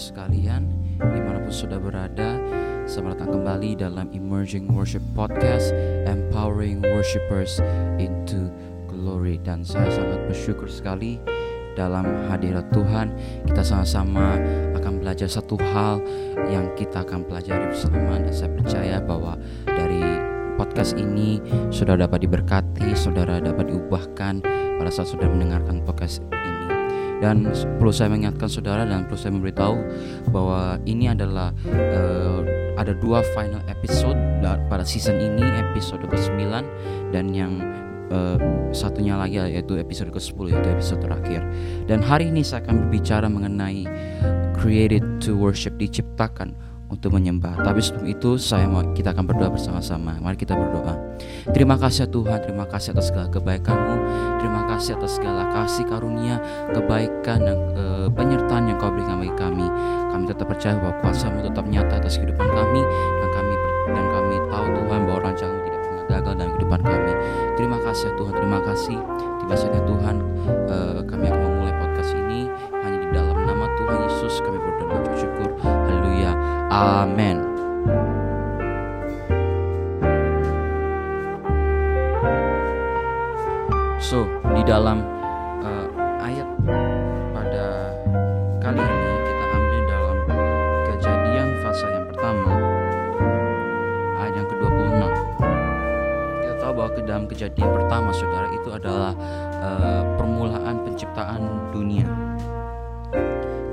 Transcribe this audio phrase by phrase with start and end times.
[0.00, 0.64] Sekalian,
[0.96, 2.40] di mana pun sudah berada,
[2.88, 5.76] selamat datang kembali dalam Emerging Worship Podcast,
[6.08, 7.60] Empowering Worshippers
[8.00, 8.48] into
[8.88, 9.36] Glory.
[9.44, 11.20] Dan saya sangat bersyukur sekali
[11.76, 13.12] dalam hadirat Tuhan,
[13.44, 14.40] kita sama-sama
[14.72, 16.00] akan belajar satu hal
[16.48, 18.24] yang kita akan pelajari bersama.
[18.24, 19.36] Dan saya percaya bahwa
[19.68, 20.00] dari
[20.56, 24.40] podcast ini saudara dapat diberkati, saudara dapat diubahkan
[24.80, 26.24] pada saat sudah mendengarkan podcast.
[27.20, 29.76] Dan perlu saya mengingatkan saudara dan perlu saya memberitahu
[30.32, 32.40] bahwa ini adalah uh,
[32.80, 34.16] ada dua final episode
[34.72, 36.40] pada season ini, episode ke-9
[37.12, 37.60] dan yang
[38.08, 38.40] uh,
[38.72, 41.44] satunya lagi yaitu episode ke-10 yaitu episode terakhir.
[41.84, 43.84] Dan hari ini saya akan berbicara mengenai
[44.56, 46.56] created to worship diciptakan
[46.90, 47.62] untuk menyembah.
[47.62, 50.18] Tapi sebelum itu saya mau kita akan berdoa bersama-sama.
[50.18, 50.98] Mari kita berdoa.
[51.54, 53.96] Terima kasih ya Tuhan, terima kasih atas segala kebaikan-Mu.
[54.42, 56.36] Terima kasih atas segala kasih karunia,
[56.74, 59.66] kebaikan dan e, penyertaan yang Kau berikan bagi kami.
[60.10, 62.82] Kami tetap percaya bahwa kuasa-Mu tetap nyata atas kehidupan kami
[63.20, 63.54] dan kami
[63.90, 67.12] dan kami tahu Tuhan bahwa rancangan tidak pernah gagal dalam kehidupan kami.
[67.56, 68.98] Terima kasih ya Tuhan, terima kasih.
[69.40, 70.16] Tiba saatnya Tuhan
[70.68, 72.40] e, kami akan memulai podcast ini
[72.82, 74.89] hanya di dalam nama Tuhan Yesus kami berdoa.
[76.70, 77.34] Amin.
[83.98, 85.02] So, di dalam
[85.66, 85.86] uh,
[86.22, 86.46] ayat
[87.34, 87.66] pada
[88.62, 90.18] kali ini kita ambil dalam
[90.94, 92.54] kejadian pasal yang pertama
[94.22, 95.02] ayat yang ke-26.
[96.38, 99.12] Kita tahu bahwa ke dalam kejadian pertama Saudara itu adalah
[99.58, 101.42] uh, permulaan penciptaan
[101.74, 102.06] dunia.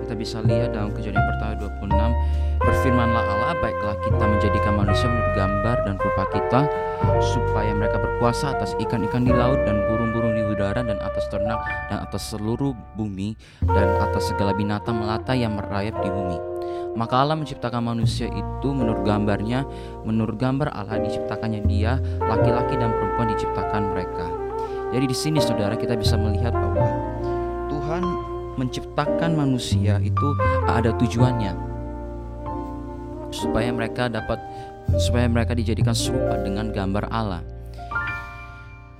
[0.01, 2.46] Kita bisa lihat dalam kejadian pertama 26
[2.87, 6.61] Berfirmanlah Allah baiklah kita menjadikan manusia menurut gambar dan rupa kita
[7.19, 11.59] supaya mereka berkuasa atas ikan-ikan di laut dan burung-burung di udara dan atas ternak
[11.91, 13.35] dan atas seluruh bumi
[13.67, 16.39] dan atas segala binatang melata yang merayap di bumi.
[16.95, 19.67] Maka Allah menciptakan manusia itu menurut gambarnya,
[20.07, 24.31] menurut gambar Allah diciptakannya dia, laki-laki dan perempuan diciptakan mereka.
[24.95, 26.87] Jadi di sini saudara kita bisa melihat bahwa
[27.67, 28.03] Tuhan
[28.55, 30.27] menciptakan manusia itu
[30.71, 31.75] ada tujuannya
[33.31, 34.39] supaya mereka dapat
[34.95, 37.43] supaya mereka dijadikan serupa dengan gambar Allah.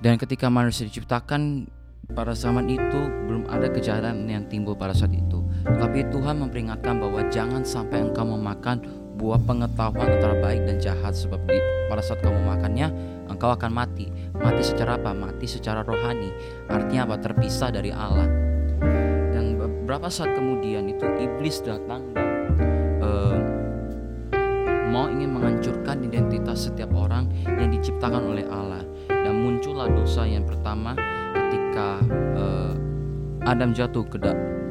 [0.04, 1.66] Dan ketika manusia diciptakan
[2.14, 5.44] pada zaman itu belum ada kejahatan yang timbul pada saat itu.
[5.66, 8.80] Tapi Tuhan memperingatkan bahwa jangan sampai engkau memakan
[9.18, 11.58] buah pengetahuan antara baik dan jahat sebab di,
[11.90, 12.88] pada saat kamu makannya
[13.28, 14.08] engkau akan mati.
[14.38, 15.12] Mati secara apa?
[15.12, 16.30] Mati secara rohani.
[16.70, 17.16] Artinya apa?
[17.18, 18.30] Terpisah dari Allah.
[19.34, 22.27] Dan beberapa saat kemudian itu iblis datang dan
[24.98, 28.82] mau ingin menghancurkan identitas setiap orang yang diciptakan oleh Allah.
[29.06, 30.98] Dan muncullah dosa yang pertama
[31.38, 32.02] ketika
[32.34, 32.74] uh,
[33.46, 34.18] Adam jatuh ke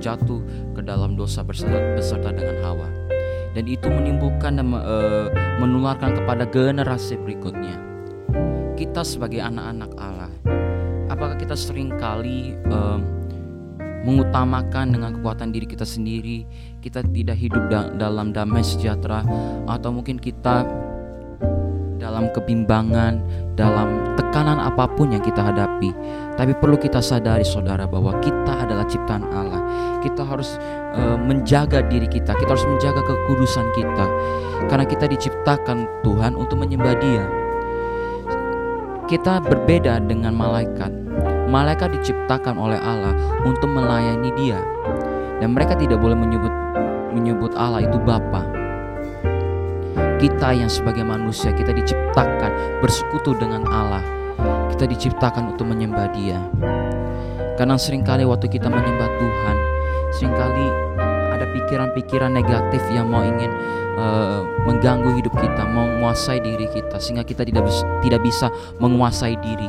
[0.02, 0.42] jatuh
[0.74, 2.90] ke dalam dosa beserta, beserta dengan Hawa.
[3.54, 5.30] Dan itu menimbulkan dan uh,
[5.62, 7.78] menularkan kepada generasi berikutnya.
[8.74, 10.32] Kita sebagai anak-anak Allah
[11.06, 12.98] apakah kita sering kali uh,
[14.06, 16.46] mengutamakan dengan kekuatan diri kita sendiri,
[16.78, 19.26] kita tidak hidup da dalam damai sejahtera,
[19.66, 20.62] atau mungkin kita
[21.98, 23.18] dalam kebimbangan,
[23.58, 25.90] dalam tekanan apa pun yang kita hadapi.
[26.38, 29.60] Tapi perlu kita sadari saudara bahwa kita adalah ciptaan Allah.
[30.04, 30.54] Kita harus
[30.94, 34.06] uh, menjaga diri kita, kita harus menjaga kekudusan kita.
[34.70, 37.24] Karena kita diciptakan Tuhan untuk menyembah Dia.
[39.06, 41.05] Kita berbeda dengan malaikat
[41.46, 43.14] malaikat diciptakan oleh Allah
[43.46, 44.60] untuk melayani Dia.
[45.40, 46.52] Dan mereka tidak boleh menyebut
[47.12, 48.44] menyebut Allah itu Bapa.
[50.16, 54.04] Kita yang sebagai manusia kita diciptakan bersekutu dengan Allah.
[54.72, 56.40] Kita diciptakan untuk menyembah Dia.
[57.56, 59.56] Karena sering kali waktu kita menyembah Tuhan,
[60.12, 60.66] sering kali
[61.32, 63.48] ada pikiran-pikiran negatif yang mau ingin
[63.96, 67.64] uh, mengganggu hidup kita, menguasai diri kita sehingga kita tidak
[68.04, 69.68] tidak bisa menguasai diri.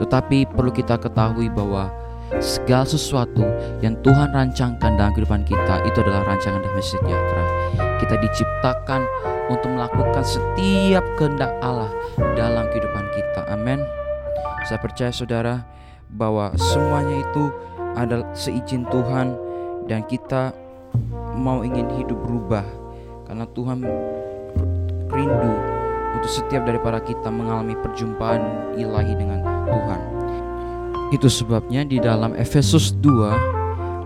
[0.00, 1.92] Tetapi perlu kita ketahui bahwa
[2.40, 3.44] segala sesuatu
[3.84, 7.44] yang Tuhan rancangkan dalam kehidupan kita itu adalah rancangan damai sejahtera.
[8.00, 9.02] Kita diciptakan
[9.52, 11.90] untuk melakukan setiap kehendak Allah
[12.38, 13.40] dalam kehidupan kita.
[13.50, 13.82] Amin.
[14.64, 15.66] Saya percaya saudara
[16.14, 17.50] bahwa semuanya itu
[17.98, 19.34] adalah seizin Tuhan
[19.90, 20.54] dan kita
[21.34, 22.62] mau ingin hidup berubah
[23.26, 23.78] karena Tuhan
[25.10, 25.54] rindu
[26.14, 30.00] untuk setiap daripada kita mengalami perjumpaan ilahi dengan Tuhan.
[31.10, 33.60] Itu sebabnya di dalam Efesus 2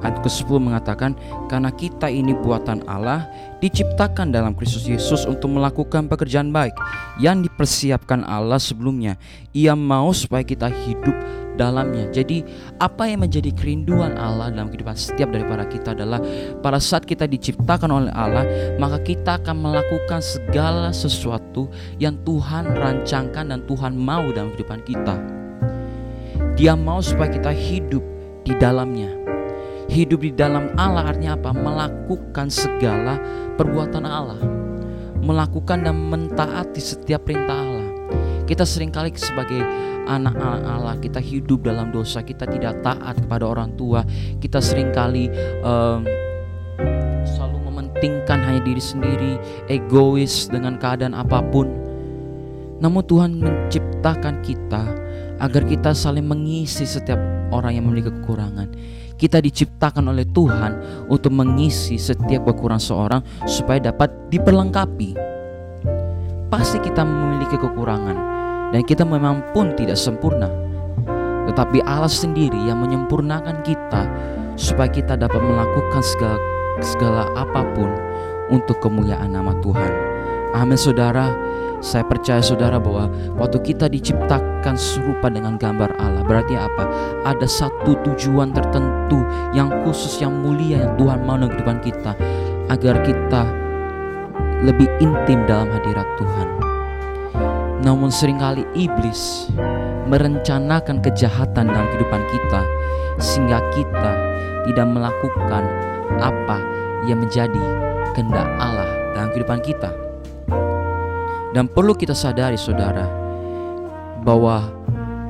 [0.05, 1.17] ayat ke-10 mengatakan
[1.49, 3.25] karena kita ini buatan Allah
[3.65, 6.77] diciptakan dalam Kristus Yesus untuk melakukan pekerjaan baik
[7.17, 9.17] yang dipersiapkan Allah sebelumnya.
[9.57, 11.17] Ia mau supaya kita hidup
[11.57, 12.11] dalamnya.
[12.11, 12.45] Jadi
[12.83, 16.21] apa yang menjadi kerinduan Allah dalam kehidupan setiap daripada kita adalah
[16.61, 18.45] pada saat kita diciptakan oleh Allah,
[18.77, 25.44] maka kita akan melakukan segala sesuatu yang Tuhan rancangkan dan Tuhan mau dalam kehidupan kita.
[26.55, 28.03] Dia mau supaya kita hidup
[28.47, 29.11] di dalamnya.
[29.91, 31.51] Hidup di dalam Allah artinya apa?
[31.51, 33.19] Melakukan segala
[33.59, 34.39] perbuatan Allah.
[35.19, 37.89] Melakukan dan mentaati setiap perintah Allah.
[38.47, 39.61] Kita sering kali sebagai
[40.05, 44.05] anak-anak Allah kita hidup dalam dosa kita tidak taat kepada orang tua
[44.37, 45.33] kita sering kali
[45.65, 46.05] um,
[47.25, 49.33] selalu mementingkan hanya diri sendiri
[49.73, 51.73] egois dengan keadaan apa pun
[52.85, 55.04] namun Tuhan menciptakan kita
[55.45, 57.21] agar kita saling mengisi setiap
[57.53, 58.73] orang yang memiliki kekurangan
[59.21, 65.35] kita diciptakan oleh Tuhan untuk mengisi setiap kekurangan seorang supaya dapat diperlengkapi
[66.49, 68.35] pasti kita memiliki kekurangan
[68.71, 70.51] dan kita memang pun tidak sempurna.
[71.51, 74.03] Tetapi Allah sendiri yang menyempurnakan kita
[74.59, 76.39] supaya kita dapat melakukan segala,
[76.83, 77.91] segala apa pun
[78.51, 79.93] untuk kemuliaan nama Tuhan.
[80.59, 81.31] Amin saudara.
[81.85, 86.89] Saya percaya saudara bahwa waktu kita diciptakan serupa dengan gambar Allah Berarti apa?
[87.29, 89.21] Ada satu tujuan tertentu
[89.53, 92.17] yang khusus, yang mulia yang Tuhan mau dalam kehidupan kita
[92.73, 93.43] Agar kita
[94.65, 96.49] lebih intim dalam hadirat Tuhan
[97.85, 99.53] namun sering kali iblis
[100.09, 102.61] merencanakan kejahatan dalam kehidupan kita
[103.21, 104.13] sehingga kita
[104.65, 105.65] tidak melakukan
[106.17, 106.59] apa
[107.05, 107.65] yang menjadi
[108.17, 110.04] kehendak Allah dalam kehidupan kita.
[111.55, 113.07] Dan perlu kita sadari saudara
[114.27, 114.67] bahwa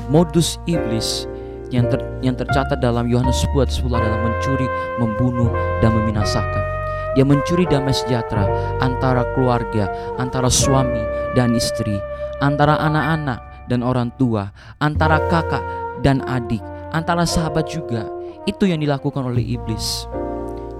[0.09, 1.29] modus iblis
[1.69, 4.65] yang ter, yang tercatat dalam Yohanes 10 10 adalah mencuri,
[4.97, 5.53] membunuh
[5.85, 6.65] dan membinasakan.
[7.12, 8.49] Dia mencuri damai sejahtera
[8.81, 9.87] antara keluarga,
[10.17, 10.99] antara suami
[11.37, 12.00] dan istri,
[12.41, 14.50] antara anak-anak dan orang tua,
[14.81, 15.62] antara kakak
[16.00, 18.09] dan adik, antara sahabat juga.
[18.49, 20.05] Itu yang dilakukan oleh iblis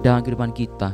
[0.05, 0.93] dalam kehidupan kita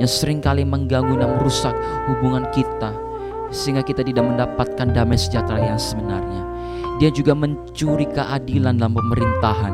[0.00, 1.76] yang sering kali mengganggu dan merusak
[2.08, 3.11] hubungan kita
[3.52, 6.42] sehingga kita tidak mendapatkan damai sejahtera yang sebenarnya.
[6.98, 9.72] Dia juga mencuri keadilan dalam pemerintahan.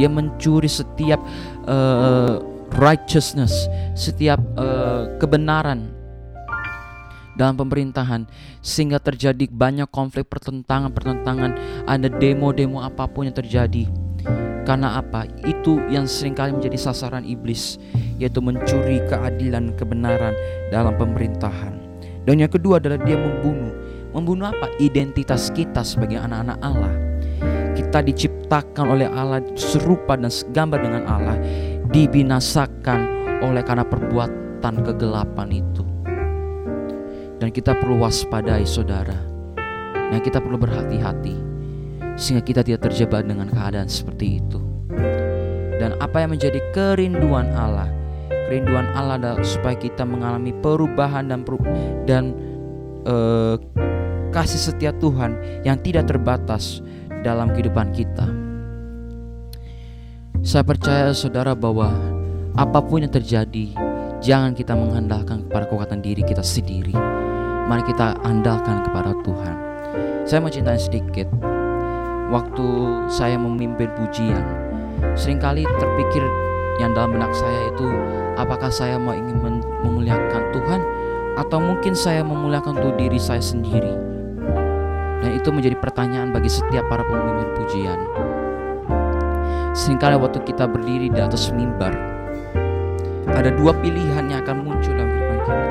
[0.00, 1.20] Dia mencuri setiap
[1.68, 2.40] uh,
[2.80, 5.98] righteousness, setiap uh, kebenaran
[7.38, 8.26] dalam pemerintahan
[8.58, 11.54] sehingga terjadi banyak konflik pertentangan-pertentangan
[11.86, 13.86] ada demo-demo apa pun yang terjadi
[14.66, 17.78] karena apa itu yang sering kali menjadi sasaran iblis
[18.18, 20.34] yaitu mencuri keadilan kebenaran
[20.74, 21.87] dalam pemerintahan
[22.28, 23.72] dan yang kedua adalah dia membunuh
[24.12, 26.92] membunuh apa identitas kita sebagai anak-anak Allah
[27.72, 31.40] kita diciptakan oleh Allah serupa dan segambar dengan Allah
[31.88, 33.00] dibinasakan
[33.40, 35.88] oleh karena perbuatan kegelapan itu
[37.38, 39.16] dan kita perlu waspadai saudara.
[40.08, 41.36] Dan kita perlu berhati-hati
[42.18, 44.58] sehingga kita tidak terjebak dengan keadaan seperti itu.
[45.78, 47.97] Dan apa yang menjadi kerinduan Allah?
[48.48, 51.60] Kerinduan Allah adalah supaya kita mengalami perubahan dan peru
[52.08, 52.32] dan
[53.04, 53.60] uh,
[54.32, 55.36] kasih setia Tuhan
[55.68, 56.80] yang tidak terbatas
[57.20, 58.24] dalam kehidupan kita.
[60.40, 61.92] Saya percaya saudara bahwa
[62.56, 63.76] apa pun yang terjadi,
[64.24, 66.96] jangan kita mengandalkan kepada kekuatan diri kita sendiri
[67.68, 69.56] Mari kita andalkan kepada Tuhan.
[70.24, 71.28] Saya ceritain sedikit.
[72.32, 72.64] Waktu
[73.12, 74.40] saya memimpin pujian,
[75.12, 76.24] sering kali terpikir
[76.78, 77.86] yang dalam benak saya itu
[78.38, 80.80] apakah saya mau ingin memuliakan Tuhan
[81.34, 83.94] atau mungkin saya memuliakan untuk diri saya sendiri.
[85.18, 87.98] Dan itu menjadi pertanyaan bagi setiap para pemimpin pujian.
[89.74, 91.94] Seringkali waktu kita berdiri di atas mimbar,
[93.26, 95.66] ada dua pilihan yang akan muncul dalam kehidupan kita.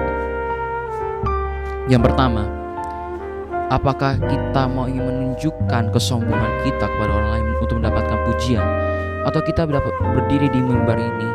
[1.88, 2.44] Yang pertama,
[3.72, 8.68] apakah kita mau ingin menunjukkan kesombongan kita kepada orang lain untuk mendapatkan pujian
[9.27, 11.29] atau kita dapat berdiri di mimbar ini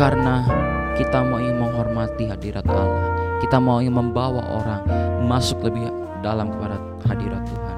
[0.00, 0.48] karena
[0.96, 3.12] kita mau ingin menghormati hadirat Allah.
[3.40, 4.82] Kita mau ingin membawa orang
[5.24, 5.88] masuk lebih
[6.24, 6.76] dalam kepada
[7.08, 7.76] hadirat Tuhan.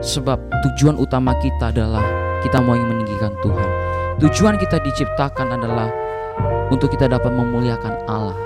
[0.00, 2.04] Sebab tujuan utama kita adalah
[2.40, 3.68] kita mau ingin meninggikan Tuhan.
[4.20, 5.88] Tujuan kita diciptakan adalah
[6.72, 8.36] untuk kita dapat memuliakan Allah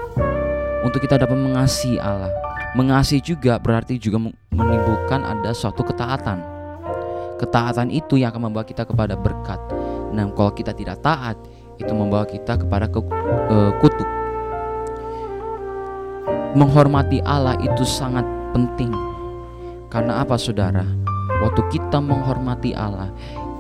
[0.85, 2.33] untuk kita dapat mengasihi Allah.
[2.79, 6.60] Mengasihi juga berarti juga menimbulkan ada suatu ketaatan.
[7.41, 9.57] Ketaatan itu yang akan membawa kita kepada berkat.
[10.13, 11.41] Nah, kalau kita tidak taat,
[11.81, 14.09] itu membawa kita kepada ke, uh, kutuk.
[16.53, 18.93] Menghormati Allah itu sangat penting.
[19.89, 20.85] Karena apa, saudara?
[21.41, 23.09] Waktu kita menghormati Allah,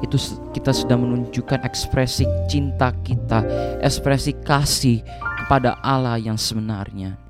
[0.04, 0.20] itu
[0.52, 3.40] kita sudah menunjukkan ekspresi cinta kita,
[3.80, 5.00] ekspresi kasih
[5.40, 7.29] kepada Allah yang sebenarnya.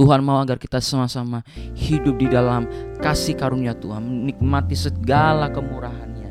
[0.00, 1.44] Tuhan mau agar kita sama-sama
[1.76, 2.64] hidup di dalam
[3.04, 6.24] kasih karunia Tuhan, menikmati segala kemurahannya.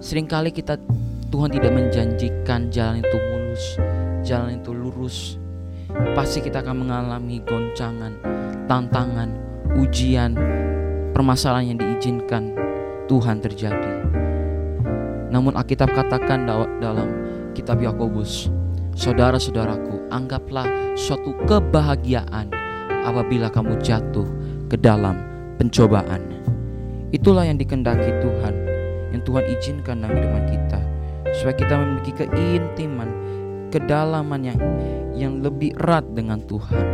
[0.00, 0.80] Seringkali kita
[1.28, 3.64] Tuhan tidak menjanjikan jalan itu mulus,
[4.24, 5.36] jalan itu lurus.
[6.16, 8.16] Pasti kita akan mengalami goncangan,
[8.64, 9.28] tantangan,
[9.76, 10.32] ujian,
[11.12, 12.56] permasalahan yang diizinkan
[13.04, 13.92] Tuhan terjadi.
[15.28, 16.48] Namun Alkitab katakan
[16.80, 17.08] dalam
[17.52, 18.48] kitab Yakobus,
[18.98, 20.66] saudara-saudaraku, anggaplah
[20.98, 22.50] suatu kebahagiaan
[23.06, 24.26] apabila kamu jatuh
[24.66, 25.14] ke dalam
[25.54, 26.18] pencobaan.
[27.14, 28.54] Itulah yang dikendaki Tuhan,
[29.14, 30.80] yang Tuhan izinkan dalam kehidupan kita
[31.30, 33.08] supaya kita memiliki keintiman,
[33.70, 34.58] kedalaman yang
[35.14, 36.86] yang lebih erat dengan Tuhan.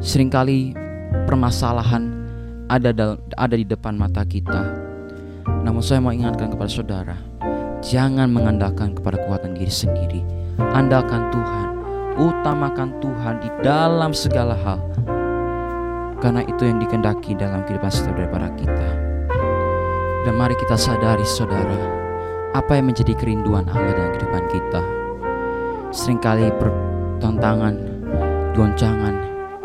[0.00, 0.72] Seringkali
[1.28, 2.08] permasalahan
[2.72, 4.64] ada dalam, ada di depan mata kita.
[5.44, 7.16] Namun saya mau ingatkan kepada saudara,
[7.84, 10.20] jangan mengandalkan kepada kekuatan diri sendiri.
[10.58, 11.66] Andalkan Tuhan,
[12.18, 14.80] utamakan Tuhan di dalam segala hal.
[16.18, 18.88] Karena itu yang dikendaki dalam kehidupan setiap daripada kita.
[20.26, 21.78] Dan mari kita sadari saudara,
[22.58, 24.82] apa yang menjadi kerinduan Allah dalam kehidupan kita.
[25.94, 27.74] Seringkali pertentangan,
[28.58, 29.14] goncangan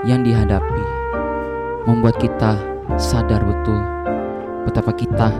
[0.05, 0.85] yang dihadapi
[1.89, 2.55] membuat kita
[2.95, 3.81] sadar betul
[4.63, 5.33] betapa kita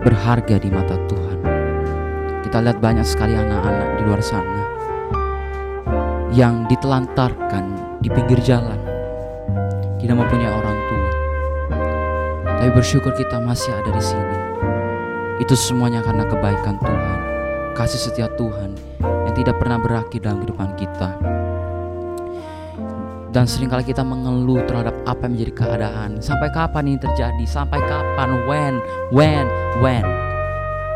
[0.00, 1.59] berharga di mata Tuhan.
[2.50, 4.62] Kita lihat banyak sekali anak-anak di luar sana
[6.34, 8.74] yang ditelantarkan di pinggir jalan,
[10.02, 11.10] tidak mempunyai orang tua.
[12.58, 14.38] Tapi bersyukur kita masih ada di sini
[15.40, 17.18] itu semuanya karena kebaikan Tuhan,
[17.78, 21.10] kasih setia Tuhan yang tidak pernah berakhir dalam kehidupan kita.
[23.30, 26.10] Dan sering kali kita mengeluh terhadap apa yang menjadi keadaan.
[26.18, 27.44] Sampai kapan ini terjadi?
[27.46, 28.42] Sampai kapan?
[28.50, 28.74] When?
[29.14, 29.46] When?
[29.78, 30.02] When?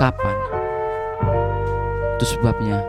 [0.02, 0.53] Kapan?
[2.18, 2.82] Itu sebabnya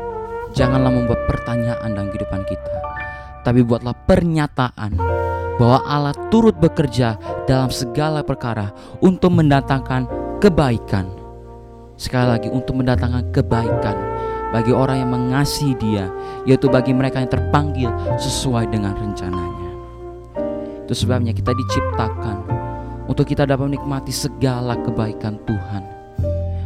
[0.56, 2.74] janganlah membuat pertanyaan dalam kehidupan kita.
[3.46, 4.92] Tapi buatlah pernyataan
[5.56, 7.16] bahwa Allah turut bekerja
[7.48, 10.08] dalam segala perkara untuk mendatangkan
[10.44, 11.26] kebaikan
[11.96, 13.96] sekali lagi untuk mendatangkan kebaikan
[14.52, 16.12] bagi orang yang mengasihi dia
[16.44, 17.90] yaitu bagi mereka yang terpanggil
[18.20, 19.72] sesuai dengan rencananya
[20.86, 22.44] itu sebabnya kita diciptakan
[23.08, 25.84] untuk kita dapat menikmati segala kebaikan Tuhan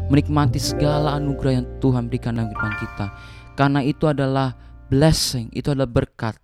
[0.10, 3.06] menikmati segala anugerah yang Tuhan berikan dalam kehidupan kita
[3.54, 4.58] karena itu adalah
[4.90, 6.36] blessing itu adalah berkat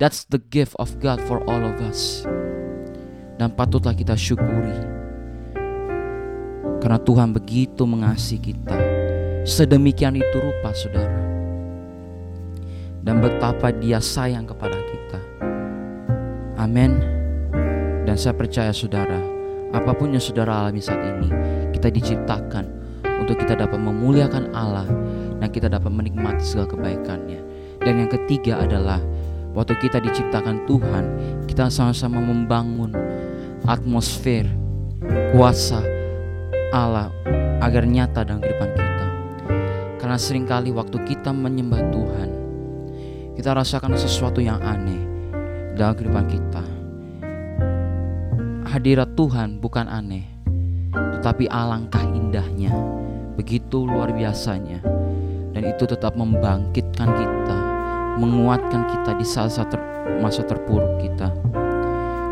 [0.00, 2.24] that's the gift of God for all of us
[3.36, 5.00] dan patutlah kita syukuri
[6.80, 8.76] karena Tuhan begitu mengasihi kita.
[9.44, 11.20] Sedemikian itu rupa saudara.
[13.04, 15.20] Dan betapa dia sayang kepada kita.
[16.56, 16.96] Amin.
[18.04, 19.20] Dan saya percaya saudara,
[19.76, 21.28] apa pun yang saudara alami saat ini,
[21.76, 22.79] kita diciptakan
[23.20, 24.88] untuk kita dapat memuliakan Allah
[25.38, 27.40] dan kita dapat menikmati segala kebaikannya.
[27.80, 29.00] Dan yang ketiga adalah
[29.52, 31.04] waktu kita diciptakan Tuhan,
[31.44, 32.92] kita sama-sama membangun
[33.68, 34.48] atmosfer
[35.32, 35.84] kuasa
[36.72, 37.12] Allah
[37.60, 39.06] agar nyata dalam kehidupan kita.
[40.00, 42.30] Karena sering kali waktu kita menyembah Tuhan,
[43.36, 45.00] kita rasakan sesuatu yang aneh
[45.76, 46.64] dalam kehidupan kita.
[48.70, 50.24] Hadirat Tuhan bukan aneh,
[50.94, 52.70] tetapi alangkah indahnya,
[53.40, 54.84] begitu luar biasanya,
[55.56, 57.58] dan itu tetap membangkitkan kita,
[58.20, 59.80] menguatkan kita di saat-saat ter
[60.20, 61.32] masa terpuruk kita,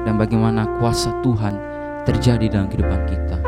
[0.04, 1.56] dan bagaimana kuasa Tuhan
[2.04, 3.40] terjadi dalam kehidupan kita.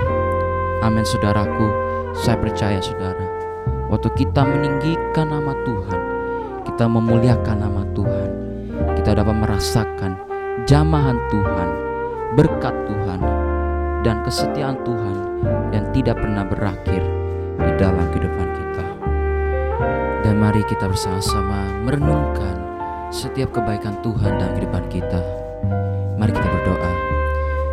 [0.80, 1.68] Amin saudaraku,
[2.16, 3.28] saya percaya saudara,
[3.92, 6.00] waktu kita meninggikan nama Tuhan,
[6.64, 8.28] kita memuliakan nama Tuhan,
[8.96, 10.16] kita dapat merasakan
[10.64, 11.68] jamahan Tuhan,
[12.40, 13.20] berkat Tuhan,
[14.00, 15.16] dan kesetiaan Tuhan
[15.76, 17.19] yang tidak pernah berakhir
[17.62, 18.84] di dalam kehidupan kita.
[20.24, 22.56] Dan mari kita bersama-sama merenungkan
[23.12, 25.20] setiap kebaikan Tuhan dalam kehidupan kita.
[26.16, 26.92] Mari kita berdoa.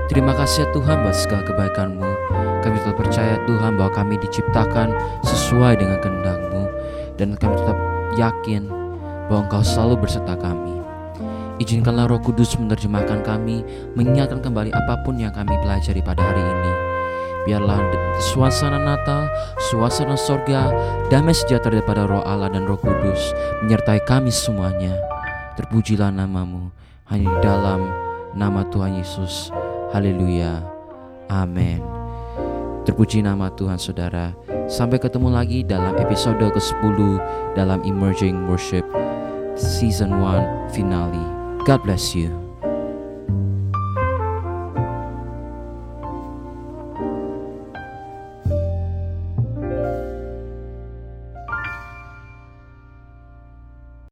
[0.07, 2.11] Terima kasih ya Tuhan buat segala kebaikan-Mu
[2.67, 4.91] kami tetap percaya Tuhan bahwa kami diciptakan
[5.23, 6.63] sesuai dengan kehendak-Mu
[7.15, 7.77] dan kami tetap
[8.19, 8.67] yakin
[9.31, 10.75] bahwa Engkau selalu berserta kami.
[11.63, 13.63] Izinkanlah Roh Kudus menerjemahkan kami,
[13.95, 16.86] mengingatkan kembali apa pun yang kami pelajari pada hari ini.
[17.47, 17.79] Biarlah
[18.19, 19.31] suasana Natal,
[19.71, 20.67] suasana sorga,
[21.07, 23.31] damai sejahtera daripada Roh Allah dan Roh Kudus
[23.63, 24.91] menyertai kami semuanya.
[25.55, 26.75] Terpujilah namamu
[27.07, 27.87] hanya di dalam
[28.35, 29.49] nama Tuhan Yesus.
[29.95, 30.59] Haleluya.
[31.31, 31.79] Amin.
[32.83, 34.35] Terpuji nama Tuhan saudara.
[34.67, 36.99] Sampai ketemu lagi dalam episode ke-10
[37.55, 38.83] dalam Emerging Worship
[39.55, 41.23] Season 1 Finale.
[41.63, 42.46] God bless you.